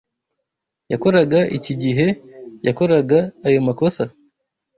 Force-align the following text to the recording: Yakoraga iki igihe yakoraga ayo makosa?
Yakoraga 0.91 1.39
iki 1.57 1.69
igihe 1.75 2.07
yakoraga 2.67 3.19
ayo 3.47 3.59
makosa? 3.67 4.03